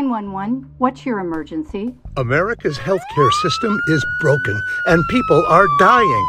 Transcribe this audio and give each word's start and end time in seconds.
911, 0.00 0.76
what's 0.78 1.04
your 1.04 1.18
emergency? 1.18 1.94
America's 2.16 2.78
healthcare 2.78 3.30
system 3.42 3.78
is 3.88 4.02
broken 4.22 4.58
and 4.86 5.06
people 5.10 5.44
are 5.44 5.66
dying. 5.78 6.26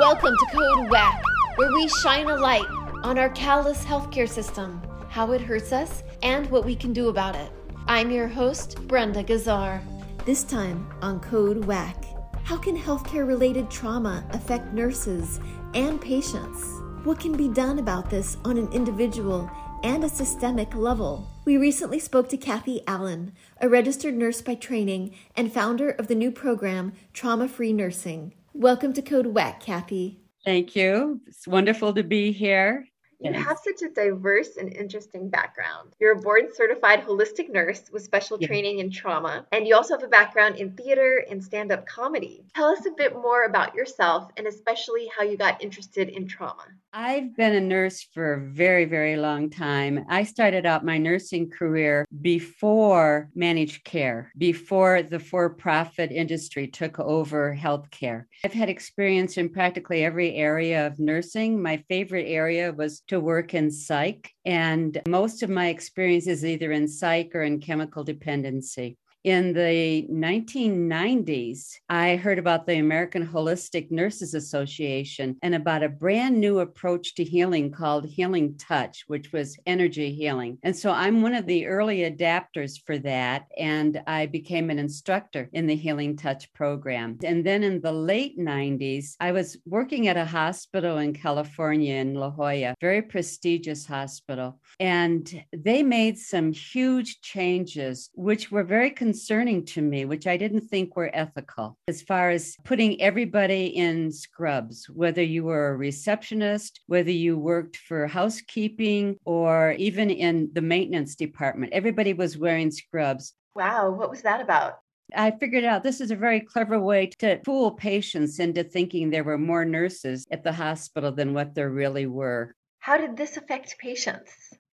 Welcome 0.00 0.34
to 0.36 0.46
Code 0.46 0.90
WACK, 0.90 1.22
where 1.54 1.72
we 1.72 1.88
shine 2.02 2.28
a 2.28 2.34
light 2.34 2.66
on 3.04 3.16
our 3.16 3.28
callous 3.28 3.84
healthcare 3.84 4.28
system, 4.28 4.82
how 5.10 5.30
it 5.30 5.40
hurts 5.40 5.72
us, 5.72 6.02
and 6.24 6.50
what 6.50 6.64
we 6.64 6.74
can 6.74 6.92
do 6.92 7.08
about 7.08 7.36
it. 7.36 7.52
I'm 7.86 8.10
your 8.10 8.26
host, 8.26 8.84
Brenda 8.88 9.22
Gazzar. 9.22 9.80
This 10.24 10.42
time 10.42 10.92
on 11.00 11.20
Code 11.20 11.64
WACK, 11.66 12.04
how 12.42 12.56
can 12.56 12.76
healthcare 12.76 13.28
related 13.28 13.70
trauma 13.70 14.24
affect 14.32 14.72
nurses 14.72 15.38
and 15.74 16.00
patients? 16.00 16.64
What 17.04 17.20
can 17.20 17.36
be 17.36 17.46
done 17.46 17.78
about 17.78 18.10
this 18.10 18.38
on 18.44 18.58
an 18.58 18.72
individual 18.72 19.48
and 19.84 20.02
a 20.02 20.08
systemic 20.08 20.74
level? 20.74 21.28
We 21.44 21.58
recently 21.58 21.98
spoke 21.98 22.30
to 22.30 22.38
Kathy 22.38 22.80
Allen, 22.86 23.32
a 23.60 23.68
registered 23.68 24.16
nurse 24.16 24.40
by 24.40 24.54
training 24.54 25.14
and 25.36 25.52
founder 25.52 25.90
of 25.90 26.08
the 26.08 26.14
new 26.14 26.30
program 26.30 26.94
Trauma 27.12 27.46
Free 27.46 27.72
Nursing. 27.72 28.32
Welcome 28.54 28.94
to 28.94 29.02
Code 29.02 29.26
WACK, 29.26 29.60
Kathy. 29.60 30.20
Thank 30.42 30.74
you. 30.74 31.20
It's 31.26 31.46
wonderful 31.46 31.92
to 31.92 32.02
be 32.02 32.32
here. 32.32 32.86
You 33.20 33.32
have 33.32 33.58
such 33.64 33.82
a 33.82 33.92
diverse 33.92 34.56
and 34.56 34.72
interesting 34.72 35.28
background. 35.28 35.94
You're 36.00 36.18
a 36.18 36.20
board 36.20 36.54
certified 36.54 37.02
holistic 37.04 37.50
nurse 37.50 37.90
with 37.92 38.02
special 38.02 38.38
yeah. 38.40 38.46
training 38.46 38.80
in 38.80 38.90
trauma, 38.90 39.46
and 39.52 39.66
you 39.66 39.74
also 39.74 39.94
have 39.94 40.02
a 40.02 40.08
background 40.08 40.56
in 40.56 40.72
theater 40.72 41.24
and 41.30 41.42
stand 41.42 41.72
up 41.72 41.86
comedy. 41.86 42.44
Tell 42.54 42.68
us 42.68 42.86
a 42.86 42.90
bit 42.96 43.14
more 43.14 43.44
about 43.44 43.74
yourself 43.74 44.30
and 44.36 44.46
especially 44.46 45.10
how 45.16 45.24
you 45.24 45.36
got 45.36 45.62
interested 45.62 46.08
in 46.08 46.26
trauma. 46.26 46.64
I've 46.96 47.36
been 47.36 47.54
a 47.54 47.60
nurse 47.60 48.06
for 48.14 48.34
a 48.34 48.40
very, 48.40 48.84
very 48.84 49.16
long 49.16 49.50
time. 49.50 50.04
I 50.08 50.22
started 50.22 50.64
out 50.64 50.84
my 50.84 50.96
nursing 50.96 51.50
career 51.50 52.06
before 52.22 53.30
managed 53.34 53.82
care, 53.82 54.30
before 54.38 55.02
the 55.02 55.18
for 55.18 55.50
profit 55.50 56.12
industry 56.12 56.68
took 56.68 57.00
over 57.00 57.56
healthcare. 57.60 58.26
I've 58.44 58.52
had 58.52 58.68
experience 58.68 59.38
in 59.38 59.48
practically 59.48 60.04
every 60.04 60.36
area 60.36 60.86
of 60.86 61.00
nursing. 61.00 61.60
My 61.60 61.82
favorite 61.88 62.28
area 62.28 62.72
was 62.72 63.00
to 63.08 63.20
work 63.20 63.54
in 63.54 63.70
psych, 63.70 64.30
and 64.44 65.00
most 65.08 65.42
of 65.42 65.50
my 65.50 65.68
experience 65.68 66.26
is 66.26 66.44
either 66.44 66.72
in 66.72 66.88
psych 66.88 67.34
or 67.34 67.42
in 67.42 67.60
chemical 67.60 68.04
dependency 68.04 68.96
in 69.24 69.54
the 69.54 70.06
1990s, 70.12 71.78
I 71.88 72.16
heard 72.16 72.38
about 72.38 72.66
the 72.66 72.78
American 72.78 73.26
Holistic 73.26 73.90
Nurses 73.90 74.34
Association 74.34 75.38
and 75.42 75.54
about 75.54 75.82
a 75.82 75.88
brand 75.88 76.38
new 76.38 76.58
approach 76.58 77.14
to 77.14 77.24
healing 77.24 77.70
called 77.70 78.06
Healing 78.06 78.56
Touch, 78.58 79.04
which 79.06 79.32
was 79.32 79.56
energy 79.64 80.12
healing. 80.12 80.58
And 80.62 80.76
so 80.76 80.90
I'm 80.90 81.22
one 81.22 81.34
of 81.34 81.46
the 81.46 81.66
early 81.66 82.00
adapters 82.00 82.78
for 82.84 82.98
that. 82.98 83.46
And 83.58 84.02
I 84.06 84.26
became 84.26 84.68
an 84.68 84.78
instructor 84.78 85.48
in 85.54 85.66
the 85.66 85.74
Healing 85.74 86.16
Touch 86.16 86.52
program. 86.52 87.18
And 87.24 87.44
then 87.46 87.62
in 87.62 87.80
the 87.80 87.92
late 87.92 88.38
90s, 88.38 89.16
I 89.20 89.32
was 89.32 89.56
working 89.64 90.08
at 90.08 90.18
a 90.18 90.26
hospital 90.26 90.98
in 90.98 91.14
California 91.14 91.94
in 91.94 92.14
La 92.14 92.30
Jolla, 92.30 92.74
very 92.78 93.00
prestigious 93.00 93.86
hospital. 93.86 94.60
And 94.80 95.44
they 95.56 95.82
made 95.82 96.18
some 96.18 96.52
huge 96.52 97.22
changes, 97.22 98.10
which 98.14 98.50
were 98.50 98.64
very 98.64 98.90
concerning 99.14 99.64
to 99.64 99.80
me, 99.80 100.04
which 100.04 100.26
I 100.26 100.36
didn't 100.36 100.62
think 100.62 100.96
were 100.96 101.08
ethical, 101.14 101.78
as 101.86 102.02
far 102.02 102.30
as 102.30 102.56
putting 102.64 103.00
everybody 103.00 103.66
in 103.66 104.10
scrubs, 104.10 104.90
whether 104.90 105.22
you 105.22 105.44
were 105.44 105.68
a 105.68 105.76
receptionist, 105.76 106.80
whether 106.88 107.12
you 107.12 107.38
worked 107.38 107.76
for 107.76 108.08
housekeeping, 108.08 109.16
or 109.24 109.76
even 109.78 110.10
in 110.10 110.50
the 110.52 110.60
maintenance 110.60 111.14
department. 111.14 111.72
Everybody 111.72 112.12
was 112.12 112.36
wearing 112.36 112.72
scrubs. 112.72 113.34
Wow, 113.54 113.92
what 113.92 114.10
was 114.10 114.22
that 114.22 114.40
about? 114.40 114.80
I 115.14 115.30
figured 115.30 115.62
out 115.62 115.84
this 115.84 116.00
is 116.00 116.10
a 116.10 116.16
very 116.16 116.40
clever 116.40 116.80
way 116.80 117.06
to 117.20 117.40
fool 117.44 117.70
patients 117.70 118.40
into 118.40 118.64
thinking 118.64 119.10
there 119.10 119.22
were 119.22 119.38
more 119.38 119.64
nurses 119.64 120.26
at 120.32 120.42
the 120.42 120.52
hospital 120.52 121.12
than 121.12 121.34
what 121.34 121.54
there 121.54 121.70
really 121.70 122.06
were. 122.06 122.56
How 122.80 122.96
did 122.96 123.16
this 123.16 123.36
affect 123.36 123.78
patients? 123.78 124.32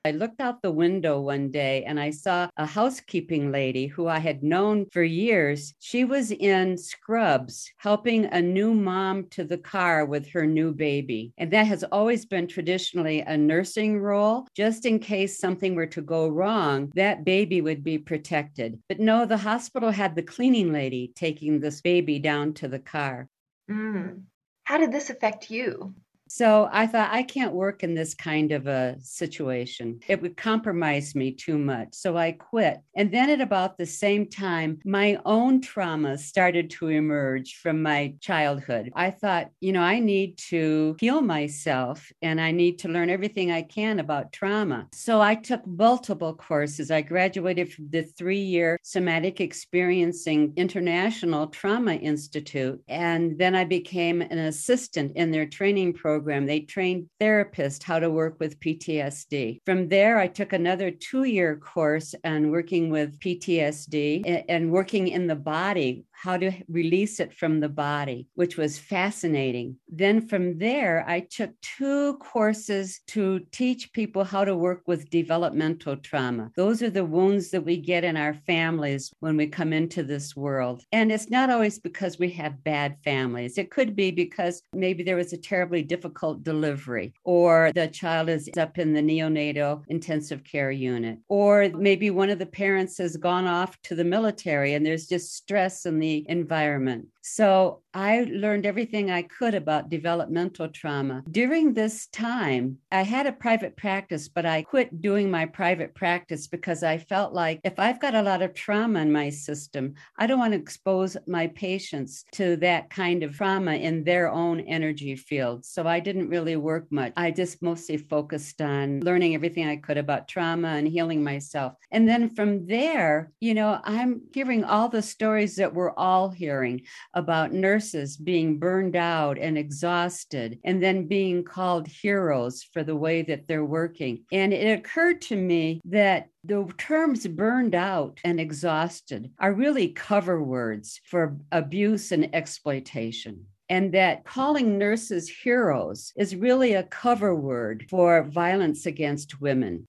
I 0.07 0.11
looked 0.11 0.43
out 0.43 0.61
the 0.61 0.71
window 0.71 1.19
one 1.19 1.51
day 1.51 1.83
and 1.85 1.99
I 1.99 2.11
saw 2.11 2.49
a 2.59 2.67
housekeeping 2.67 3.51
lady 3.51 3.87
who 3.87 4.07
I 4.07 4.19
had 4.19 4.43
known 4.43 4.85
for 4.93 5.03
years. 5.03 5.73
She 5.79 6.05
was 6.05 6.31
in 6.31 6.77
scrubs 6.77 7.73
helping 7.79 8.27
a 8.27 8.43
new 8.43 8.75
mom 8.75 9.29
to 9.31 9.45
the 9.45 9.57
car 9.57 10.05
with 10.05 10.29
her 10.33 10.47
new 10.47 10.75
baby. 10.75 11.33
And 11.39 11.51
that 11.53 11.67
has 11.69 11.85
always 11.85 12.27
been 12.27 12.47
traditionally 12.47 13.21
a 13.21 13.39
nursing 13.39 13.99
role. 13.99 14.47
Just 14.55 14.85
in 14.85 14.99
case 14.99 15.39
something 15.39 15.75
were 15.75 15.87
to 15.87 16.03
go 16.03 16.29
wrong, 16.29 16.93
that 16.97 17.25
baby 17.25 17.63
would 17.63 17.83
be 17.83 17.97
protected. 17.97 18.79
But 18.91 19.01
no, 19.01 19.25
the 19.25 19.39
hospital 19.39 19.91
had 19.91 20.15
the 20.15 20.23
cleaning 20.23 20.71
lady 20.71 21.13
taking 21.17 21.61
this 21.61 21.81
baby 21.81 22.19
down 22.19 22.53
to 22.55 22.69
the 22.69 22.79
car. 22.79 23.27
Mm. 23.71 24.25
How 24.65 24.77
did 24.77 24.93
this 24.93 25.09
affect 25.09 25.51
you? 25.51 25.95
So 26.37 26.69
I 26.72 26.89
thought 26.89 27.12
I 27.12 27.22
can't 27.22 27.55
work 27.55 27.84
in 27.84 27.95
this 27.95 28.12
kind 28.12 28.50
of 28.50 28.67
a 28.67 28.97
situation. 28.99 30.00
It 30.09 30.21
would 30.21 30.37
compromise 30.37 31.15
me 31.15 31.31
too 31.31 31.56
much. 31.56 31.91
So 31.93 32.17
I 32.17 32.33
quit. 32.33 32.78
And 32.97 33.12
then 33.15 33.31
at 33.31 33.41
about 33.41 33.78
the 33.78 33.87
same 33.87 34.28
time, 34.28 34.81
my 34.84 35.17
own 35.25 35.61
trauma 35.61 36.19
started 36.19 36.71
to 36.71 36.89
emerge 36.89 37.61
from 37.62 37.83
my 37.83 38.15
childhood. 38.21 38.91
I 38.97 39.12
thought, 39.12 39.50
you 39.61 39.71
know, 39.71 39.83
I 39.83 40.00
need 40.00 40.37
to 40.49 40.97
heal 40.99 41.21
myself 41.21 42.11
and 42.21 42.41
I 42.41 42.50
need 42.50 42.81
to 42.81 42.89
learn 42.89 43.11
everything 43.11 43.53
I 43.53 43.62
can 43.62 44.00
about 44.00 44.33
trauma. 44.33 44.89
So 44.93 45.21
I 45.21 45.37
took 45.37 45.65
multiple 45.65 46.34
courses. 46.34 46.91
I 46.91 47.03
graduated 47.03 47.73
from 47.73 47.91
the 47.91 48.03
three 48.03 48.43
year 48.43 48.77
Somatic 48.83 49.41
Experiencing 49.41 50.55
International 50.56 51.47
Trauma 51.47 51.94
Institute. 51.94 52.83
And 52.89 53.39
then 53.39 53.55
I 53.55 53.62
became 53.62 54.21
an 54.21 54.39
assistant 54.39 55.12
in 55.15 55.31
their 55.31 55.47
training 55.47 55.93
program 55.93 56.24
program. 56.25 56.47
They 56.47 56.61
trained 56.61 57.07
therapists 57.21 57.83
how 57.83 57.99
to 57.99 58.09
work 58.09 58.37
with 58.41 58.59
PTSD. 58.59 59.59
From 59.67 59.89
there, 59.89 60.19
I 60.19 60.27
took 60.27 60.55
another 60.55 60.91
two 60.91 61.25
year 61.25 61.57
course 61.57 62.15
on 62.25 62.51
working 62.51 62.89
with 62.89 63.21
PTSD 63.21 64.45
and 64.49 64.71
working 64.71 65.09
in 65.09 65.27
the 65.27 65.37
body 65.37 66.05
how 66.25 66.39
to 66.39 66.51
release 66.69 67.21
it 67.21 67.35
from 67.35 67.61
the 67.61 67.69
body, 67.69 68.27
which 68.35 68.57
was 68.57 68.79
fascinating. 68.79 69.77
Then 69.91 70.27
from 70.27 70.59
there, 70.59 71.05
I 71.07 71.21
took 71.21 71.51
two 71.61 72.15
courses 72.15 73.01
to 73.09 73.41
teach 73.53 73.93
people 73.93 74.25
how 74.25 74.47
to 74.47 74.57
work 74.57 74.81
with 74.87 75.11
developmental 75.11 75.97
trauma. 75.99 76.51
Those 76.57 76.83
are 76.83 76.89
the 76.89 77.05
wounds 77.05 77.51
that 77.51 77.67
we 77.67 77.77
get 77.77 78.05
in 78.05 78.17
our 78.17 78.33
families 78.47 79.12
when 79.21 79.37
we 79.37 79.47
come 79.49 79.75
into 79.75 80.03
this 80.03 80.35
world. 80.35 80.83
And 80.93 81.12
it's 81.12 81.29
not 81.29 81.51
always 81.51 81.79
because 81.79 82.19
we 82.19 82.31
have 82.31 82.65
bad 82.65 82.97
families, 83.05 83.59
it 83.59 83.71
could 83.71 83.95
be 83.95 84.11
because 84.11 84.62
maybe 84.73 85.03
there 85.03 85.17
was 85.17 85.35
a 85.35 85.37
terribly 85.53 85.83
difficult 85.83 86.43
delivery, 86.43 87.12
or 87.25 87.71
the 87.75 87.89
child 87.89 88.31
is 88.31 88.49
up 88.56 88.79
in 88.79 88.95
the 88.95 89.03
neonatal 89.03 89.83
intensive 89.89 90.43
care 90.43 90.71
unit, 90.71 91.19
or 91.29 91.69
maybe 91.75 92.11
one 92.11 92.31
of 92.31 92.39
the 92.39 92.47
parents 92.47 92.97
has 92.97 93.19
gone 93.19 93.47
off 93.47 93.77
to 93.83 93.95
the 93.95 94.05
military 94.05 94.73
and 94.73 94.87
there's 94.87 95.06
just 95.06 95.35
stress 95.35 95.85
in 95.85 95.99
the 95.99 96.14
environment. 96.29 97.09
So 97.27 97.81
I 97.95 98.27
learned 98.31 98.67
everything 98.67 99.11
I 99.11 99.23
could 99.23 99.55
about 99.55 99.89
developmental 99.89 100.69
trauma. 100.69 101.23
During 101.31 101.73
this 101.73 102.07
time, 102.09 102.77
I 102.93 103.01
had 103.01 103.27
a 103.27 103.33
private 103.33 103.79
practice, 103.79 104.29
but 104.29 104.45
I 104.45 104.61
quit 104.61 105.01
doing 105.01 105.31
my 105.31 105.47
private 105.47 105.95
practice 105.95 106.47
because 106.47 106.83
I 106.83 106.99
felt 106.99 107.33
like 107.33 107.61
if 107.65 107.79
I've 107.79 108.01
got 108.01 108.15
a 108.15 108.23
lot 108.23 108.43
of 108.43 108.53
trauma 108.53 109.01
in 109.01 109.11
my 109.11 109.31
system, 109.31 109.95
I 110.19 110.27
don't 110.27 110.39
want 110.39 110.53
to 110.53 110.59
expose 110.59 111.17
my 111.27 111.47
patients 111.47 112.27
to 112.33 112.57
that 112.57 112.91
kind 112.91 113.23
of 113.23 113.35
trauma 113.35 113.73
in 113.73 114.05
their 114.05 114.31
own 114.31 114.61
energy 114.61 115.17
field. 115.17 115.65
So 115.65 115.87
I 115.87 116.01
didn't 116.01 116.29
really 116.29 116.56
work 116.56 116.93
much. 116.93 117.15
I 117.17 117.31
just 117.31 117.62
mostly 117.62 117.97
focused 117.97 118.61
on 118.61 119.01
learning 119.01 119.35
everything 119.35 119.67
I 119.67 119.77
could 119.77 119.97
about 119.97 120.29
trauma 120.29 120.69
and 120.69 120.87
healing 120.87 121.25
myself. 121.25 121.73
And 121.91 122.06
then 122.06 122.29
from 122.29 122.67
there, 122.67 123.33
you 123.41 123.55
know, 123.55 123.81
I'm 123.82 124.21
hearing 124.35 124.65
all 124.65 124.91
the 124.91 125.00
stories 125.00 125.56
that 125.56 125.73
we're 125.73 125.94
all 125.94 126.29
hearing 126.29 126.82
about 127.14 127.52
nurses 127.52 128.16
being 128.16 128.58
burned 128.58 128.96
out 128.96 129.38
and 129.38 129.56
exhausted 129.56 130.58
and 130.64 130.82
then 130.82 131.06
being 131.06 131.43
called 131.43 131.87
heroes 131.87 132.62
for 132.72 132.82
the 132.82 132.96
way 132.96 133.22
that 133.22 133.46
they're 133.49 133.64
working. 133.64 134.25
And 134.32 134.52
it 134.52 134.78
occurred 134.78 135.20
to 135.22 135.37
me 135.37 135.81
that 135.87 136.28
the 136.44 136.70
terms 136.76 137.26
burned 137.26 137.75
out 137.75 138.20
and 138.25 138.38
exhausted 138.38 139.31
are 139.38 139.52
really 139.52 139.88
cover 139.88 140.43
words 140.43 141.00
for 141.08 141.37
abuse 141.52 142.12
and 142.12 142.34
exploitation 142.34 143.46
and 143.69 143.93
that 143.93 144.25
calling 144.25 144.78
nurses 144.78 145.28
heroes 145.28 146.12
is 146.16 146.37
really 146.37 146.75
a 146.75 146.82
cover 146.82 147.34
word 147.34 147.87
for 147.88 148.22
violence 148.25 148.87
against 148.87 149.40
women. 149.40 149.87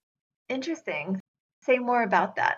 Interesting. 0.48 1.20
Say 1.62 1.78
more 1.78 2.02
about 2.02 2.36
that. 2.36 2.56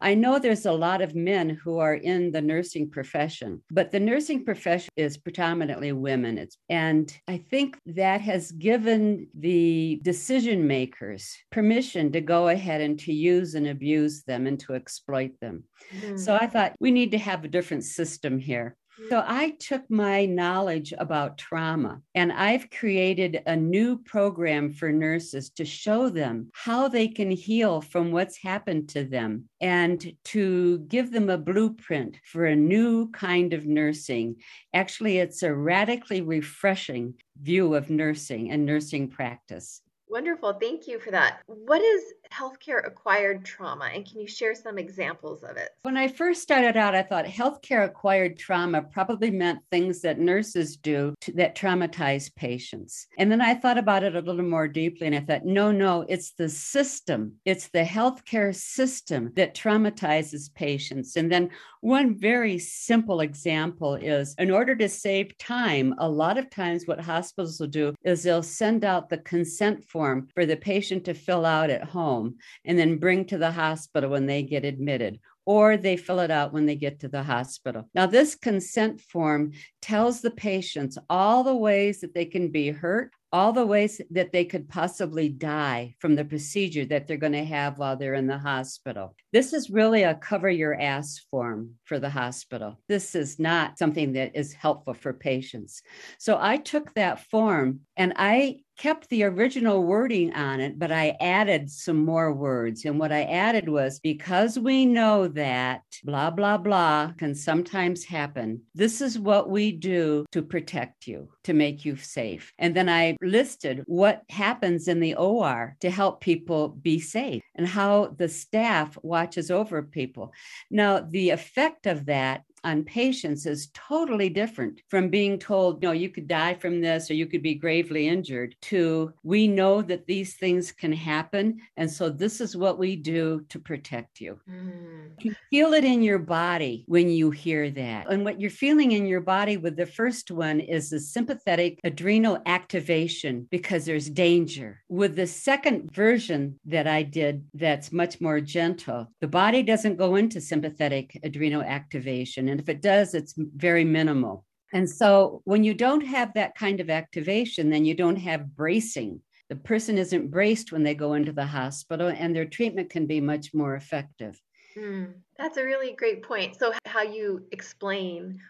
I 0.00 0.14
know 0.14 0.38
there's 0.38 0.66
a 0.66 0.72
lot 0.72 1.02
of 1.02 1.14
men 1.14 1.50
who 1.50 1.78
are 1.78 1.94
in 1.94 2.32
the 2.32 2.40
nursing 2.40 2.90
profession, 2.90 3.62
but 3.70 3.90
the 3.90 4.00
nursing 4.00 4.44
profession 4.44 4.88
is 4.96 5.18
predominantly 5.18 5.92
women. 5.92 6.38
It's, 6.38 6.56
and 6.68 7.12
I 7.28 7.38
think 7.38 7.78
that 7.86 8.20
has 8.22 8.50
given 8.52 9.28
the 9.38 10.00
decision 10.02 10.66
makers 10.66 11.36
permission 11.50 12.12
to 12.12 12.20
go 12.20 12.48
ahead 12.48 12.80
and 12.80 12.98
to 13.00 13.12
use 13.12 13.54
and 13.54 13.66
abuse 13.66 14.22
them 14.22 14.46
and 14.46 14.58
to 14.60 14.74
exploit 14.74 15.32
them. 15.40 15.64
Mm-hmm. 15.94 16.16
So 16.16 16.34
I 16.34 16.46
thought 16.46 16.74
we 16.80 16.90
need 16.90 17.10
to 17.10 17.18
have 17.18 17.44
a 17.44 17.48
different 17.48 17.84
system 17.84 18.38
here. 18.38 18.76
So 19.08 19.24
I 19.26 19.56
took 19.58 19.90
my 19.90 20.26
knowledge 20.26 20.92
about 20.96 21.38
trauma 21.38 22.00
and 22.14 22.32
I've 22.32 22.70
created 22.70 23.42
a 23.46 23.56
new 23.56 23.98
program 23.98 24.72
for 24.72 24.92
nurses 24.92 25.50
to 25.50 25.64
show 25.64 26.08
them 26.08 26.50
how 26.54 26.88
they 26.88 27.08
can 27.08 27.30
heal 27.30 27.80
from 27.80 28.12
what's 28.12 28.36
happened 28.36 28.88
to 28.90 29.04
them 29.04 29.48
and 29.60 30.12
to 30.26 30.78
give 30.86 31.10
them 31.10 31.28
a 31.28 31.38
blueprint 31.38 32.18
for 32.24 32.46
a 32.46 32.54
new 32.54 33.10
kind 33.10 33.52
of 33.52 33.66
nursing. 33.66 34.36
Actually, 34.74 35.18
it's 35.18 35.42
a 35.42 35.52
radically 35.54 36.20
refreshing 36.20 37.14
view 37.40 37.74
of 37.74 37.90
nursing 37.90 38.50
and 38.50 38.64
nursing 38.64 39.08
practice. 39.08 39.82
Wonderful. 40.10 40.54
Thank 40.54 40.88
you 40.88 40.98
for 40.98 41.12
that. 41.12 41.40
What 41.46 41.80
is 41.80 42.02
healthcare 42.32 42.84
acquired 42.84 43.44
trauma? 43.44 43.90
And 43.94 44.04
can 44.04 44.20
you 44.20 44.26
share 44.26 44.56
some 44.56 44.76
examples 44.76 45.44
of 45.44 45.56
it? 45.56 45.70
When 45.82 45.96
I 45.96 46.08
first 46.08 46.42
started 46.42 46.76
out, 46.76 46.96
I 46.96 47.02
thought 47.02 47.26
healthcare 47.26 47.84
acquired 47.84 48.36
trauma 48.36 48.82
probably 48.82 49.30
meant 49.30 49.60
things 49.70 50.00
that 50.00 50.18
nurses 50.18 50.76
do 50.76 51.14
to, 51.20 51.32
that 51.34 51.56
traumatize 51.56 52.34
patients. 52.34 53.06
And 53.18 53.30
then 53.30 53.40
I 53.40 53.54
thought 53.54 53.78
about 53.78 54.02
it 54.02 54.16
a 54.16 54.20
little 54.20 54.42
more 54.42 54.66
deeply 54.66 55.06
and 55.06 55.14
I 55.14 55.20
thought, 55.20 55.44
no, 55.44 55.70
no, 55.70 56.04
it's 56.08 56.32
the 56.32 56.48
system, 56.48 57.34
it's 57.44 57.68
the 57.68 57.84
healthcare 57.84 58.54
system 58.54 59.32
that 59.36 59.54
traumatizes 59.54 60.52
patients. 60.52 61.14
And 61.14 61.30
then 61.30 61.50
one 61.82 62.18
very 62.18 62.58
simple 62.58 63.20
example 63.20 63.94
is 63.94 64.34
in 64.38 64.50
order 64.50 64.74
to 64.76 64.88
save 64.88 65.38
time, 65.38 65.94
a 65.98 66.08
lot 66.08 66.36
of 66.36 66.50
times 66.50 66.84
what 66.86 67.00
hospitals 67.00 67.58
will 67.60 67.68
do 67.68 67.94
is 68.04 68.22
they'll 68.22 68.42
send 68.42 68.84
out 68.84 69.08
the 69.08 69.18
consent 69.18 69.84
form 70.00 70.28
for 70.34 70.46
the 70.46 70.56
patient 70.56 71.04
to 71.04 71.12
fill 71.12 71.44
out 71.44 71.68
at 71.68 71.84
home 71.84 72.36
and 72.64 72.78
then 72.78 72.96
bring 72.96 73.26
to 73.26 73.36
the 73.36 73.50
hospital 73.50 74.08
when 74.08 74.24
they 74.24 74.42
get 74.42 74.64
admitted 74.64 75.20
or 75.44 75.76
they 75.76 75.96
fill 75.96 76.20
it 76.20 76.30
out 76.30 76.54
when 76.54 76.64
they 76.64 76.74
get 76.74 77.00
to 77.00 77.08
the 77.08 77.22
hospital. 77.22 77.86
Now, 77.94 78.06
this 78.06 78.34
consent 78.34 78.98
form 78.98 79.52
tells 79.82 80.22
the 80.22 80.30
patients 80.30 80.96
all 81.10 81.44
the 81.44 81.54
ways 81.54 82.00
that 82.00 82.14
they 82.14 82.24
can 82.24 82.48
be 82.48 82.70
hurt, 82.70 83.12
all 83.30 83.52
the 83.52 83.66
ways 83.66 84.00
that 84.10 84.32
they 84.32 84.44
could 84.44 84.70
possibly 84.70 85.28
die 85.28 85.94
from 85.98 86.14
the 86.14 86.24
procedure 86.24 86.86
that 86.86 87.06
they're 87.06 87.16
going 87.16 87.32
to 87.32 87.44
have 87.44 87.78
while 87.78 87.96
they're 87.96 88.14
in 88.14 88.26
the 88.26 88.38
hospital. 88.38 89.14
This 89.32 89.52
is 89.52 89.70
really 89.70 90.02
a 90.02 90.14
cover 90.14 90.48
your 90.48 90.80
ass 90.80 91.20
form 91.30 91.74
for 91.84 91.98
the 91.98 92.10
hospital. 92.10 92.78
This 92.88 93.14
is 93.14 93.38
not 93.38 93.78
something 93.78 94.14
that 94.14 94.32
is 94.34 94.54
helpful 94.54 94.94
for 94.94 95.12
patients. 95.12 95.82
So 96.18 96.38
I 96.40 96.56
took 96.56 96.94
that 96.94 97.20
form 97.26 97.80
and 97.96 98.14
I 98.16 98.60
kept 98.80 99.10
the 99.10 99.22
original 99.22 99.84
wording 99.84 100.32
on 100.32 100.58
it, 100.58 100.78
but 100.78 100.90
I 100.90 101.14
added 101.20 101.70
some 101.70 102.02
more 102.02 102.32
words. 102.32 102.86
And 102.86 102.98
what 102.98 103.12
I 103.12 103.24
added 103.24 103.68
was 103.68 104.00
because 104.00 104.58
we 104.58 104.86
know 104.86 105.28
that 105.28 105.82
blah, 106.02 106.30
blah, 106.30 106.56
blah 106.56 107.12
can 107.18 107.34
sometimes 107.34 108.06
happen, 108.06 108.62
this 108.74 109.02
is 109.02 109.18
what 109.18 109.50
we 109.50 109.70
do 109.70 110.24
to 110.32 110.40
protect 110.40 111.06
you, 111.06 111.28
to 111.44 111.52
make 111.52 111.84
you 111.84 111.96
safe. 111.96 112.54
And 112.58 112.74
then 112.74 112.88
I 112.88 113.18
listed 113.20 113.82
what 113.84 114.22
happens 114.30 114.88
in 114.88 115.00
the 115.00 115.14
OR 115.14 115.76
to 115.80 115.90
help 115.90 116.22
people 116.22 116.68
be 116.68 117.00
safe 117.00 117.42
and 117.56 117.68
how 117.68 118.14
the 118.16 118.30
staff 118.30 118.96
watches 119.02 119.50
over 119.50 119.82
people. 119.82 120.32
Now, 120.70 121.00
the 121.00 121.30
effect 121.30 121.84
of 121.84 122.06
that 122.06 122.44
on 122.64 122.84
patients 122.84 123.46
is 123.46 123.70
totally 123.74 124.28
different 124.28 124.82
from 124.88 125.08
being 125.08 125.38
told, 125.38 125.82
no, 125.82 125.92
you 125.92 126.08
could 126.08 126.28
die 126.28 126.54
from 126.54 126.80
this 126.80 127.10
or 127.10 127.14
you 127.14 127.26
could 127.26 127.42
be 127.42 127.54
gravely 127.54 128.08
injured, 128.08 128.54
to 128.62 129.12
we 129.22 129.46
know 129.48 129.82
that 129.82 130.06
these 130.06 130.34
things 130.34 130.72
can 130.72 130.92
happen. 130.92 131.60
And 131.76 131.90
so 131.90 132.10
this 132.10 132.40
is 132.40 132.56
what 132.56 132.78
we 132.78 132.96
do 132.96 133.44
to 133.48 133.58
protect 133.58 134.20
you. 134.20 134.38
Mm. 134.50 135.12
You 135.20 135.34
feel 135.50 135.72
it 135.72 135.84
in 135.84 136.02
your 136.02 136.18
body 136.18 136.84
when 136.86 137.08
you 137.08 137.30
hear 137.30 137.70
that. 137.70 138.10
And 138.10 138.24
what 138.24 138.40
you're 138.40 138.50
feeling 138.50 138.92
in 138.92 139.06
your 139.06 139.20
body 139.20 139.56
with 139.56 139.76
the 139.76 139.86
first 139.86 140.30
one 140.30 140.60
is 140.60 140.90
the 140.90 141.00
sympathetic 141.00 141.78
adrenal 141.84 142.38
activation 142.46 143.46
because 143.50 143.84
there's 143.84 144.10
danger. 144.10 144.82
With 144.88 145.16
the 145.16 145.26
second 145.26 145.92
version 145.92 146.58
that 146.66 146.86
I 146.86 147.02
did, 147.02 147.44
that's 147.54 147.92
much 147.92 148.20
more 148.20 148.40
gentle, 148.40 149.08
the 149.20 149.28
body 149.28 149.62
doesn't 149.62 149.96
go 149.96 150.16
into 150.16 150.40
sympathetic 150.40 151.18
adrenal 151.22 151.62
activation 151.62 152.49
and 152.50 152.60
if 152.60 152.68
it 152.68 152.82
does, 152.82 153.14
it's 153.14 153.34
very 153.36 153.84
minimal. 153.84 154.44
And 154.72 154.88
so 154.88 155.42
when 155.44 155.64
you 155.64 155.74
don't 155.74 156.04
have 156.06 156.34
that 156.34 156.54
kind 156.54 156.80
of 156.80 156.90
activation, 156.90 157.70
then 157.70 157.84
you 157.84 157.94
don't 157.94 158.16
have 158.16 158.54
bracing. 158.54 159.20
The 159.48 159.56
person 159.56 159.98
isn't 159.98 160.30
braced 160.30 160.70
when 160.70 160.84
they 160.84 160.94
go 160.94 161.14
into 161.14 161.32
the 161.32 161.46
hospital, 161.46 162.08
and 162.08 162.34
their 162.34 162.44
treatment 162.44 162.90
can 162.90 163.06
be 163.06 163.20
much 163.20 163.52
more 163.52 163.74
effective. 163.74 164.40
Mm, 164.76 165.14
that's 165.36 165.56
a 165.56 165.64
really 165.64 165.94
great 165.96 166.22
point. 166.22 166.56
So, 166.56 166.72
how 166.86 167.02
you 167.02 167.46
explain 167.50 168.40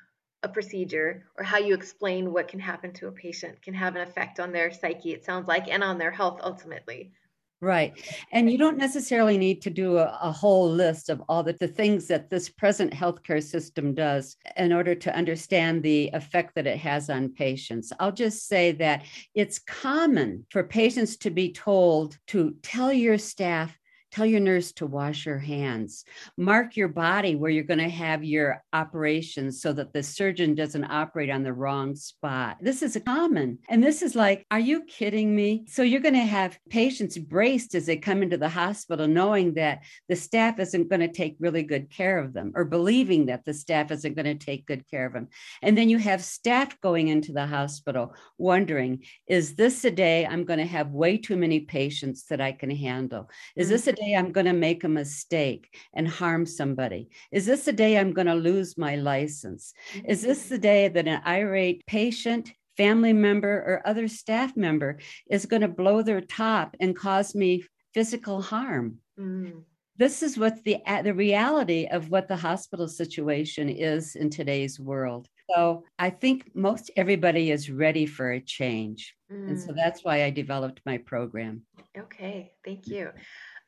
a 0.42 0.48
procedure 0.48 1.24
or 1.36 1.44
how 1.44 1.58
you 1.58 1.74
explain 1.74 2.32
what 2.32 2.48
can 2.48 2.60
happen 2.60 2.92
to 2.94 3.08
a 3.08 3.12
patient 3.12 3.60
can 3.62 3.74
have 3.74 3.96
an 3.96 4.02
effect 4.02 4.40
on 4.40 4.52
their 4.52 4.72
psyche, 4.72 5.12
it 5.12 5.24
sounds 5.24 5.48
like, 5.48 5.68
and 5.68 5.82
on 5.82 5.98
their 5.98 6.10
health 6.10 6.40
ultimately. 6.42 7.12
Right. 7.62 7.92
And 8.32 8.50
you 8.50 8.56
don't 8.56 8.78
necessarily 8.78 9.36
need 9.36 9.60
to 9.62 9.70
do 9.70 9.98
a, 9.98 10.18
a, 10.22 10.32
whole 10.32 10.70
list 10.70 11.10
of 11.10 11.22
all 11.28 11.42
the, 11.42 11.52
the 11.52 11.68
things 11.68 12.06
that 12.08 12.30
this 12.30 12.48
present 12.48 12.90
healthcare 12.90 13.42
system 13.42 13.94
does 13.94 14.36
in 14.56 14.72
order 14.72 14.94
to 14.94 15.14
understand 15.14 15.82
the 15.82 16.08
effect 16.14 16.54
that 16.54 16.66
it 16.66 16.78
has 16.78 17.10
on 17.10 17.34
patients. 17.34 17.92
I'll 18.00 18.12
just 18.12 18.48
say 18.48 18.72
that 18.72 19.02
it's 19.34 19.58
common 19.58 20.46
for 20.48 20.64
patients 20.64 21.18
to 21.18 21.30
be 21.30 21.52
told 21.52 22.16
to 22.28 22.54
tell 22.62 22.94
your 22.94 23.18
staff 23.18 23.76
Tell 24.10 24.26
your 24.26 24.40
nurse 24.40 24.72
to 24.72 24.86
wash 24.86 25.26
your 25.26 25.38
hands. 25.38 26.04
Mark 26.36 26.76
your 26.76 26.88
body 26.88 27.36
where 27.36 27.50
you're 27.50 27.64
going 27.64 27.78
to 27.78 27.88
have 27.88 28.24
your 28.24 28.62
operations 28.72 29.62
so 29.62 29.72
that 29.72 29.92
the 29.92 30.02
surgeon 30.02 30.54
doesn't 30.54 30.84
operate 30.84 31.30
on 31.30 31.42
the 31.42 31.52
wrong 31.52 31.94
spot. 31.94 32.56
This 32.60 32.82
is 32.82 33.00
common. 33.06 33.58
And 33.68 33.82
this 33.82 34.02
is 34.02 34.14
like, 34.14 34.46
are 34.50 34.58
you 34.58 34.84
kidding 34.84 35.34
me? 35.34 35.64
So 35.68 35.82
you're 35.82 36.00
going 36.00 36.14
to 36.14 36.20
have 36.20 36.58
patients 36.68 37.18
braced 37.18 37.74
as 37.74 37.86
they 37.86 37.96
come 37.96 38.22
into 38.22 38.36
the 38.36 38.48
hospital, 38.48 39.06
knowing 39.06 39.54
that 39.54 39.84
the 40.08 40.16
staff 40.16 40.58
isn't 40.58 40.88
going 40.88 41.00
to 41.00 41.08
take 41.08 41.36
really 41.38 41.62
good 41.62 41.90
care 41.90 42.18
of 42.18 42.32
them 42.32 42.52
or 42.54 42.64
believing 42.64 43.26
that 43.26 43.44
the 43.44 43.54
staff 43.54 43.90
isn't 43.90 44.14
going 44.14 44.26
to 44.26 44.44
take 44.44 44.66
good 44.66 44.88
care 44.90 45.06
of 45.06 45.12
them. 45.12 45.28
And 45.62 45.78
then 45.78 45.88
you 45.88 45.98
have 45.98 46.22
staff 46.24 46.80
going 46.80 47.08
into 47.08 47.32
the 47.32 47.46
hospital 47.46 48.14
wondering, 48.38 49.04
is 49.28 49.54
this 49.54 49.84
a 49.84 49.90
day 49.90 50.26
I'm 50.26 50.44
going 50.44 50.58
to 50.58 50.66
have 50.66 50.90
way 50.90 51.16
too 51.16 51.36
many 51.36 51.60
patients 51.60 52.24
that 52.26 52.40
I 52.40 52.52
can 52.52 52.70
handle? 52.70 53.30
Is 53.56 53.66
mm-hmm. 53.66 53.72
this 53.72 53.86
a 53.86 53.92
day 54.00 54.14
I'm 54.14 54.32
going 54.32 54.46
to 54.46 54.52
make 54.52 54.84
a 54.84 54.88
mistake 54.88 55.74
and 55.94 56.08
harm 56.08 56.46
somebody? 56.46 57.10
Is 57.32 57.46
this 57.46 57.64
the 57.64 57.72
day 57.72 57.98
I'm 57.98 58.12
going 58.12 58.26
to 58.26 58.34
lose 58.34 58.78
my 58.78 58.96
license? 58.96 59.74
Is 60.04 60.22
this 60.22 60.48
the 60.48 60.58
day 60.58 60.88
that 60.88 61.06
an 61.06 61.22
irate 61.26 61.84
patient, 61.86 62.52
family 62.76 63.12
member, 63.12 63.52
or 63.52 63.82
other 63.84 64.08
staff 64.08 64.56
member 64.56 64.98
is 65.28 65.46
going 65.46 65.62
to 65.62 65.68
blow 65.68 66.02
their 66.02 66.20
top 66.20 66.76
and 66.80 66.96
cause 66.96 67.34
me 67.34 67.64
physical 67.94 68.40
harm? 68.40 68.98
Mm. 69.18 69.64
This 69.96 70.22
is 70.22 70.38
what 70.38 70.64
the 70.64 70.78
the 71.04 71.12
reality 71.12 71.86
of 71.90 72.10
what 72.10 72.26
the 72.26 72.36
hospital 72.36 72.88
situation 72.88 73.68
is 73.68 74.16
in 74.16 74.30
today's 74.30 74.80
world. 74.80 75.28
So 75.54 75.84
I 75.98 76.08
think 76.08 76.50
most 76.54 76.90
everybody 76.96 77.50
is 77.50 77.70
ready 77.70 78.06
for 78.06 78.32
a 78.32 78.40
change. 78.40 79.14
Mm. 79.30 79.48
And 79.48 79.60
so 79.60 79.72
mm. 79.72 79.76
that's 79.76 80.02
why 80.02 80.24
I 80.24 80.30
developed 80.30 80.80
my 80.86 80.96
program. 80.98 81.62
Okay, 81.98 82.52
thank 82.64 82.86
you. 82.86 83.10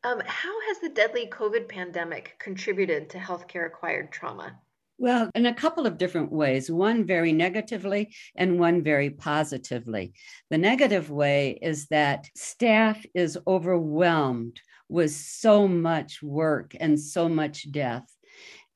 Um, 0.04 0.21
how 0.26 0.61
has 0.68 0.80
the 0.80 0.88
deadly 0.88 1.28
COVID 1.28 1.68
pandemic 1.68 2.37
contributed 2.40 3.11
to 3.11 3.18
healthcare 3.18 3.66
acquired 3.66 4.11
trauma? 4.11 4.59
Well, 4.99 5.30
in 5.35 5.47
a 5.47 5.54
couple 5.54 5.87
of 5.87 5.99
different 5.99 6.32
ways, 6.32 6.71
one 6.71 7.04
very 7.06 7.32
negatively 7.32 8.14
and 8.37 8.59
one 8.59 8.82
very 8.82 9.11
positively. 9.11 10.14
The 10.50 10.59
negative 10.59 11.11
way 11.11 11.59
is 11.62 11.87
that 11.88 12.28
staff 12.37 13.04
is 13.14 13.38
overwhelmed 13.47 14.61
with 14.88 15.12
so 15.12 15.66
much 15.66 16.23
work 16.23 16.76
and 16.78 17.00
so 17.00 17.28
much 17.28 17.71
death. 17.71 18.06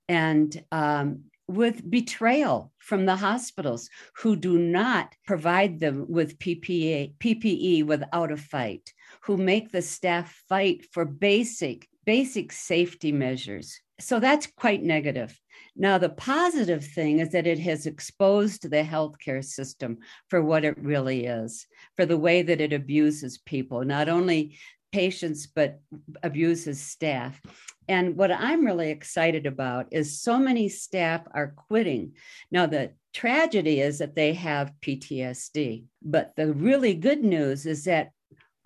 And 0.09 0.65
um, 0.73 1.25
with 1.49 1.89
betrayal 1.89 2.73
from 2.79 3.05
the 3.05 3.17
hospitals 3.17 3.89
who 4.17 4.37
do 4.37 4.59
not 4.59 5.15
provide 5.27 5.79
them 5.79 6.07
with 6.09 6.39
PPE, 6.39 7.17
PPE 7.19 7.85
without 7.85 8.33
a 8.33 8.37
fight 8.37 8.93
who 9.27 9.37
make 9.37 9.71
the 9.71 9.83
staff 9.83 10.43
fight 10.49 10.87
for 10.93 11.05
basic 11.05 11.89
basic 12.07 12.53
safety 12.53 13.13
measures. 13.13 13.81
So 13.99 14.21
that's 14.21 14.47
quite 14.47 14.83
negative. 14.83 15.39
Now, 15.75 15.99
the 15.99 16.11
positive 16.11 16.85
thing 16.85 17.19
is 17.19 17.33
that 17.33 17.47
it 17.47 17.59
has 17.59 17.87
exposed 17.87 18.63
the 18.63 18.83
healthcare 18.83 19.45
system 19.45 19.99
for 20.29 20.43
what 20.43 20.65
it 20.65 20.79
really 20.79 21.27
is, 21.27 21.67
for 21.97 22.07
the 22.07 22.17
way 22.17 22.43
that 22.43 22.61
it 22.61 22.73
abuses 22.73 23.39
people, 23.39 23.85
not 23.85 24.09
only 24.09 24.57
patients 24.93 25.47
but 25.47 25.81
abuses 26.23 26.81
staff. 26.81 27.41
And 27.89 28.17
what 28.17 28.31
I'm 28.31 28.65
really 28.65 28.91
excited 28.91 29.47
about 29.47 29.87
is 29.91 30.21
so 30.21 30.39
many 30.39 30.69
staff 30.69 31.23
are 31.33 31.55
quitting. 31.69 32.13
Now, 32.51 32.67
the 32.67 32.93
tragedy 33.13 33.81
is 33.81 33.99
that 33.99 34.15
they 34.15 34.35
have 34.35 34.73
PTSD, 34.81 35.85
but 36.03 36.33
the 36.37 36.53
really 36.53 36.95
good 36.95 37.23
news 37.25 37.67
is 37.67 37.85
that 37.85 38.11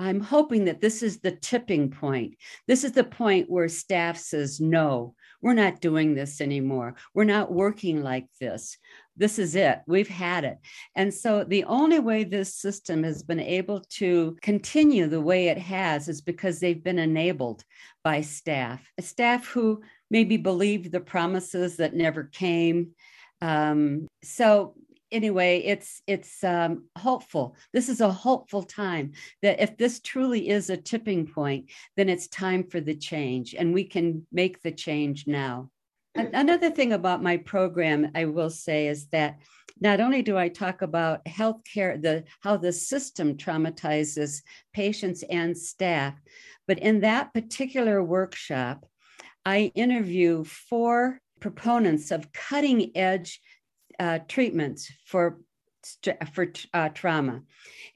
I'm 0.00 0.20
hoping 0.20 0.64
that 0.64 0.80
this 0.80 1.02
is 1.02 1.20
the 1.20 1.32
tipping 1.32 1.90
point. 1.90 2.36
This 2.66 2.84
is 2.84 2.92
the 2.92 3.04
point 3.04 3.50
where 3.50 3.68
staff 3.68 4.16
says, 4.16 4.58
no, 4.58 5.14
we're 5.42 5.52
not 5.52 5.82
doing 5.82 6.14
this 6.14 6.40
anymore. 6.40 6.94
We're 7.12 7.24
not 7.24 7.52
working 7.52 8.02
like 8.02 8.26
this. 8.40 8.78
This 9.18 9.38
is 9.38 9.54
it. 9.54 9.80
We've 9.86 10.08
had 10.08 10.44
it. 10.44 10.56
And 10.96 11.12
so 11.12 11.44
the 11.44 11.64
only 11.64 11.98
way 11.98 12.24
this 12.24 12.54
system 12.54 13.02
has 13.02 13.22
been 13.22 13.40
able 13.40 13.80
to 13.98 14.38
continue 14.40 15.06
the 15.06 15.20
way 15.20 15.48
it 15.48 15.58
has 15.58 16.08
is 16.08 16.22
because 16.22 16.60
they've 16.60 16.82
been 16.82 16.98
enabled 16.98 17.62
by 18.02 18.22
staff, 18.22 18.80
staff 19.00 19.48
who 19.48 19.82
maybe 20.10 20.38
believed 20.38 20.92
the 20.92 21.00
promises 21.00 21.76
that 21.76 21.94
never 21.94 22.24
came. 22.24 22.92
Um, 23.42 24.06
so 24.22 24.76
anyway, 25.12 25.58
it's 25.58 26.02
it's 26.06 26.42
um, 26.44 26.84
hopeful. 26.96 27.56
This 27.72 27.88
is 27.88 28.00
a 28.00 28.10
hopeful 28.10 28.62
time 28.62 29.12
that 29.42 29.60
if 29.60 29.76
this 29.76 30.00
truly 30.00 30.48
is 30.48 30.70
a 30.70 30.76
tipping 30.76 31.26
point, 31.26 31.70
then 31.96 32.08
it's 32.08 32.28
time 32.28 32.64
for 32.64 32.80
the 32.80 32.94
change, 32.94 33.54
and 33.54 33.74
we 33.74 33.84
can 33.84 34.26
make 34.32 34.62
the 34.62 34.72
change 34.72 35.26
now. 35.26 35.70
Another 36.14 36.70
thing 36.70 36.92
about 36.92 37.22
my 37.22 37.36
program, 37.36 38.10
I 38.16 38.24
will 38.24 38.50
say, 38.50 38.88
is 38.88 39.06
that 39.08 39.38
not 39.80 40.00
only 40.00 40.22
do 40.22 40.36
I 40.36 40.48
talk 40.48 40.82
about 40.82 41.24
healthcare, 41.24 42.00
the 42.00 42.24
how 42.40 42.56
the 42.56 42.72
system 42.72 43.36
traumatizes 43.36 44.42
patients 44.72 45.22
and 45.30 45.56
staff, 45.56 46.14
but 46.66 46.78
in 46.80 47.00
that 47.00 47.32
particular 47.32 48.02
workshop, 48.02 48.86
I 49.44 49.72
interview 49.74 50.44
four 50.44 51.20
proponents 51.40 52.10
of 52.10 52.32
cutting 52.32 52.90
edge 52.94 53.40
uh, 54.00 54.18
treatments 54.26 54.90
for 55.04 55.38
for 56.34 56.52
uh, 56.74 56.90
trauma. 56.90 57.40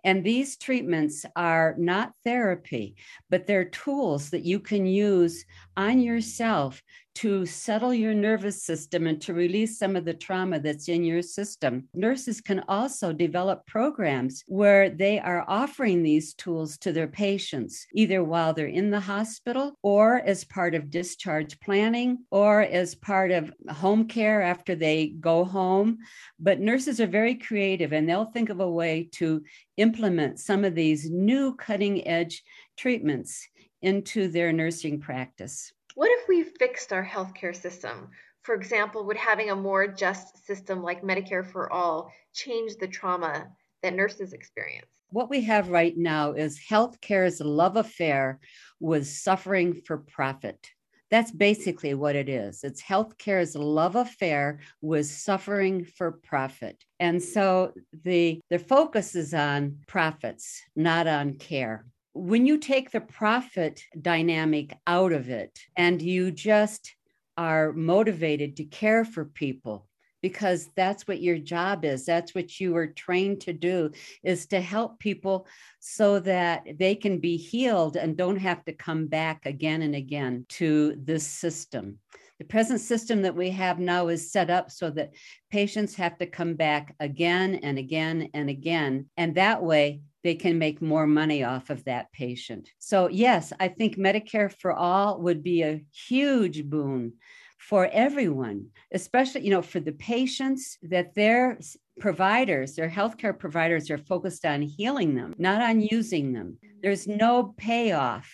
And 0.05 0.25
these 0.25 0.57
treatments 0.57 1.27
are 1.37 1.75
not 1.79 2.13
therapy, 2.25 2.97
but 3.29 3.47
they're 3.47 3.67
tools 3.67 4.31
that 4.31 4.45
you 4.45 4.59
can 4.61 4.87
use 4.87 5.45
on 5.77 6.01
yourself 6.01 6.83
to 7.15 7.47
settle 7.47 7.95
your 7.95 8.15
nervous 8.15 8.63
system 8.63 9.07
and 9.07 9.21
to 9.23 9.35
release 9.35 9.79
some 9.79 9.97
of 9.97 10.05
the 10.05 10.15
trauma 10.15 10.59
that's 10.59 10.89
in 10.89 11.05
your 11.05 11.23
system. 11.23 11.89
Nurses 11.95 12.41
can 12.41 12.63
also 12.69 13.13
develop 13.13 13.67
programs 13.67 14.43
where 14.47 14.91
they 14.91 15.19
are 15.19 15.45
offering 15.49 16.03
these 16.03 16.35
tools 16.35 16.77
to 16.79 16.93
their 16.93 17.07
patients, 17.07 17.87
either 17.95 18.25
while 18.25 18.53
they're 18.53 18.67
in 18.67 18.91
the 18.91 19.01
hospital 19.01 19.79
or 19.83 20.17
as 20.27 20.45
part 20.45 20.75
of 20.75 20.91
discharge 20.91 21.59
planning 21.61 22.19
or 22.31 22.63
as 22.63 22.95
part 22.95 23.31
of 23.31 23.53
home 23.69 24.07
care 24.07 24.43
after 24.43 24.75
they 24.75 25.15
go 25.21 25.45
home. 25.45 25.99
But 26.39 26.61
nurses 26.61 27.01
are 27.01 27.07
very 27.07 27.37
creative 27.37 27.93
and 27.93 28.09
they'll 28.09 28.25
think 28.25 28.51
of 28.51 28.61
a 28.61 28.71
way 28.71 29.09
to 29.13 29.43
implement 29.77 30.41
some 30.41 30.65
of 30.65 30.75
these 30.75 31.11
new 31.11 31.55
cutting 31.55 32.07
edge 32.07 32.43
treatments 32.77 33.49
into 33.83 34.29
their 34.29 34.53
nursing 34.53 34.99
practice. 34.99 35.73
What 35.95 36.11
if 36.11 36.29
we 36.29 36.43
fixed 36.43 36.93
our 36.93 37.05
healthcare 37.05 37.55
system? 37.55 38.11
For 38.43 38.55
example, 38.55 39.07
would 39.07 39.17
having 39.17 39.51
a 39.51 39.57
more 39.57 39.87
just 39.87 40.45
system 40.45 40.83
like 40.83 41.03
Medicare 41.03 41.47
for 41.47 41.73
all 41.73 42.13
change 42.33 42.77
the 42.77 42.89
trauma 42.89 43.47
that 43.83 43.95
nurses 43.95 44.33
experience? 44.33 44.91
What 45.11 45.31
we 45.31 45.43
have 45.43 45.71
right 45.71 45.97
now 45.97 46.33
is 46.33 46.61
healthcare's 46.69 47.41
love 47.41 47.77
affair 47.77 48.41
with 48.81 49.07
suffering 49.07 49.75
for 49.87 49.99
profit. 49.99 50.69
That's 51.13 51.31
basically 51.31 51.95
what 51.95 52.17
it 52.17 52.29
is. 52.29 52.65
It's 52.65 52.83
healthcare's 52.83 53.55
love 53.55 53.95
affair 53.95 54.59
with 54.81 55.07
suffering 55.07 55.85
for 55.85 56.11
profit. 56.11 56.83
And 56.99 57.23
so 57.23 57.73
the 58.03 58.41
the 58.51 58.59
focus 58.59 59.15
is 59.15 59.33
on 59.33 59.79
profits, 59.87 60.61
not 60.75 61.07
on 61.07 61.35
care 61.35 61.87
when 62.15 62.47
you 62.47 62.59
take 62.59 62.91
the 62.91 63.01
profit 63.01 63.83
dynamic 64.01 64.79
out 64.87 65.13
of 65.13 65.29
it 65.29 65.59
and 65.77 66.01
you 66.01 66.31
just 66.31 66.95
are 67.37 67.73
motivated 67.73 68.57
to 68.57 68.65
care 68.65 69.05
for 69.05 69.25
people 69.25 69.89
because 70.23 70.71
that's 70.77 71.07
what 71.07 71.21
your 71.21 71.37
job 71.37 71.85
is 71.85 72.07
that's 72.07 72.35
what 72.35 72.59
you 72.61 72.73
were 72.73 72.87
trained 72.87 73.41
to 73.41 73.53
do 73.53 73.91
is 74.23 74.47
to 74.47 74.61
help 74.61 74.99
people 75.01 75.47
so 75.81 76.21
that 76.21 76.65
they 76.79 76.95
can 76.95 77.19
be 77.19 77.37
healed 77.37 77.97
and 77.97 78.17
don't 78.17 78.37
have 78.37 78.65
to 78.65 78.73
come 78.73 79.07
back 79.07 79.45
again 79.45 79.83
and 79.83 79.95
again 79.95 80.47
to 80.49 80.97
this 81.03 81.27
system. 81.27 81.99
The 82.39 82.45
present 82.47 82.81
system 82.81 83.23
that 83.23 83.37
we 83.37 83.51
have 83.51 83.79
now 83.79 84.09
is 84.09 84.33
set 84.33 84.51
up 84.51 84.71
so 84.71 84.89
that 84.91 85.13
patients 85.51 85.95
have 85.97 86.17
to 86.19 86.27
come 86.27 86.55
back 86.55 86.95
again 87.01 87.57
and 87.57 87.79
again 87.79 88.31
and 88.35 88.49
again. 88.49 89.11
And 89.17 89.35
that 89.35 89.63
way 89.63 90.01
they 90.25 90.35
can 90.35 90.59
make 90.59 90.83
more 90.83 91.07
money 91.07 91.45
off 91.45 91.71
of 91.71 91.85
that 91.85 92.11
patient. 92.13 92.71
So, 92.79 93.09
yes, 93.09 93.53
I 93.61 93.69
think 93.69 93.97
Medicare 93.97 94.53
for 94.59 94.73
all 94.73 95.21
would 95.21 95.45
be 95.45 95.63
a 95.63 95.85
huge 95.93 96.65
boon 96.65 97.13
for 97.59 97.87
everyone, 97.93 98.67
especially, 98.93 99.43
you 99.43 99.51
know, 99.51 99.63
for 99.63 99.81
the 99.81 99.93
patients 99.93 100.79
that 100.83 101.15
their 101.15 101.59
providers, 102.01 102.75
their 102.75 102.91
healthcare 102.91 103.39
providers 103.39 103.91
are 103.91 103.99
focused 103.99 104.45
on 104.45 104.63
healing 104.63 105.15
them, 105.15 105.35
not 105.39 105.63
on 105.63 105.81
using 105.81 106.33
them. 106.33 106.59
There's 106.83 107.07
no 107.07 107.55
payoff 107.57 108.29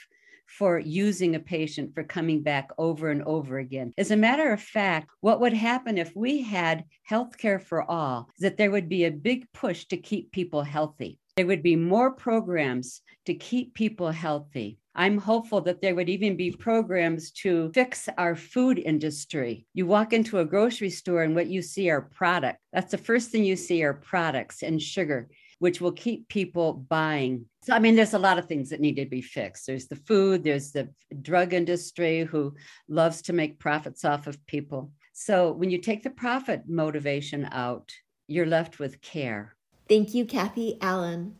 for 0.47 0.81
using 0.81 1.37
a 1.37 1.41
patient 1.41 1.95
for 1.95 2.03
coming 2.03 2.43
back 2.43 2.71
over 2.77 3.11
and 3.11 3.23
over 3.23 3.59
again. 3.59 3.93
As 3.97 4.11
a 4.11 4.17
matter 4.17 4.53
of 4.53 4.61
fact, 4.61 5.09
what 5.21 5.41
would 5.41 5.53
happen 5.53 5.97
if 5.97 6.11
we 6.17 6.43
had 6.43 6.85
healthcare 7.09 7.63
for 7.63 7.89
all 7.89 8.29
is 8.37 8.43
that 8.43 8.57
there 8.57 8.73
would 8.73 8.89
be 8.89 9.05
a 9.05 9.13
big 9.13 9.47
push 9.53 9.85
to 9.87 9.97
keep 9.97 10.33
people 10.33 10.63
healthy. 10.65 11.20
There 11.37 11.47
would 11.47 11.63
be 11.63 11.77
more 11.77 12.11
programs 12.11 13.03
to 13.27 13.35
keep 13.35 13.75
people 13.75 14.11
healthy. 14.11 14.79
I'm 14.95 15.19
hopeful 15.19 15.61
that 15.63 15.81
there 15.81 15.95
would 15.95 16.09
even 16.09 16.37
be 16.37 16.51
programs 16.51 17.31
to 17.43 17.71
fix 17.73 18.09
our 18.19 18.35
food 18.35 18.79
industry. 18.79 19.67
You 19.73 19.87
walk 19.87 20.13
into 20.13 20.41
a 20.41 20.45
grocery 20.45 20.91
store 20.91 21.23
and 21.23 21.35
what 21.35 21.47
you 21.47 21.63
see 21.63 21.89
are 21.91 22.03
products. 22.03 22.59
That's 22.73 22.91
the 22.91 22.99
first 22.99 23.31
thing 23.31 23.45
you 23.45 23.57
see 23.57 23.85
are 23.85 23.95
products 23.95 24.63
and 24.63 24.83
sugar, 24.83 25.29
which 25.61 25.81
will 25.81 25.93
keep 25.93 26.29
people 26.29 26.73
buying. 26.73 27.47
So, 27.63 27.73
I 27.73 27.79
mean, 27.79 27.95
there's 27.95 28.15
a 28.15 28.19
lot 28.19 28.39
of 28.39 28.47
things 28.47 28.71
that 28.71 28.81
need 28.81 28.97
to 28.97 29.07
be 29.07 29.23
fixed. 29.23 29.67
There's 29.67 29.87
the 29.87 29.97
food, 29.97 30.43
there's 30.43 30.73
the 30.73 30.89
drug 31.23 31.55
industry 31.55 32.25
who 32.25 32.57
loves 32.89 33.23
to 33.23 33.33
make 33.33 33.61
profits 33.61 34.05
off 34.05 34.27
of 34.27 34.45
people. 34.47 34.93
So, 35.13 35.53
when 35.53 35.71
you 35.71 35.79
take 35.79 36.03
the 36.03 36.11
profit 36.11 36.63
motivation 36.67 37.49
out, 37.53 37.93
you're 38.27 38.47
left 38.47 38.81
with 38.81 39.01
care. 39.01 39.55
Thank 39.91 40.15
you, 40.15 40.25
Kathy 40.25 40.79
Allen. 40.81 41.35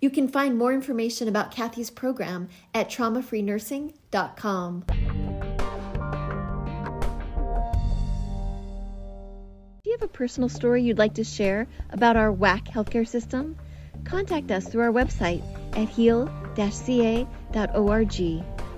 You 0.00 0.08
can 0.08 0.26
find 0.26 0.56
more 0.56 0.72
information 0.72 1.28
about 1.28 1.54
Kathy's 1.54 1.90
program 1.90 2.48
at 2.72 2.88
traumafreenursing.com. 2.88 4.84
Do 9.82 9.90
you 9.90 9.92
have 9.92 10.02
a 10.02 10.08
personal 10.08 10.48
story 10.48 10.82
you'd 10.82 10.96
like 10.96 11.12
to 11.14 11.24
share 11.24 11.66
about 11.90 12.16
our 12.16 12.32
WACK 12.32 12.64
healthcare 12.68 13.06
system? 13.06 13.58
Contact 14.04 14.50
us 14.50 14.66
through 14.66 14.84
our 14.84 14.92
website 14.92 15.42
at 15.76 15.90
heal-ca.org. 15.90 16.16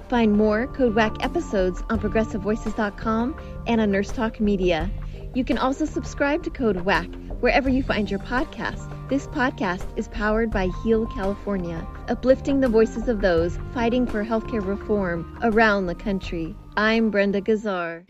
Find 0.09 0.33
more 0.33 0.67
Code 0.67 0.97
WACK 0.97 1.25
episodes 1.25 1.81
on 1.89 2.01
progressivevoices.com 2.01 3.41
and 3.69 3.81
on 3.81 3.93
Nurse 3.93 4.11
Talk 4.11 4.41
Media. 4.41 4.91
You 5.35 5.45
can 5.45 5.59
also 5.59 5.85
subscribe 5.85 6.43
to 6.45 6.51
Code 6.51 6.83
WACK 6.83 7.09
wherever 7.41 7.69
you 7.69 7.83
find 7.83 8.11
your 8.11 8.21
podcasts. 8.21 8.89
This 9.09 9.27
podcast 9.27 9.87
is 9.97 10.09
powered 10.09 10.51
by 10.51 10.69
Heal 10.83 11.07
California, 11.07 11.87
uplifting 12.09 12.61
the 12.61 12.69
voices 12.69 13.09
of 13.09 13.21
those 13.21 13.59
fighting 13.75 14.07
for 14.07 14.25
healthcare 14.25 14.65
reform 14.65 15.39
around 15.43 15.87
the 15.87 15.95
country. 15.95 16.55
I'm 16.77 17.11
Brenda 17.11 17.41
Gazzar. 17.41 18.01